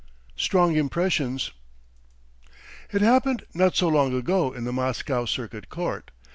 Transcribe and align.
STRONG 0.35 0.75
IMPRESSIONS 0.77 1.51
IT 2.91 3.01
happened 3.03 3.45
not 3.53 3.75
so 3.75 3.87
long 3.87 4.15
ago 4.15 4.51
in 4.51 4.63
the 4.63 4.73
Moscow 4.73 5.25
circuit 5.25 5.69
court. 5.69 6.09